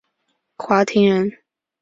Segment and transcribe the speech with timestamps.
[0.57, 1.31] 华亭人。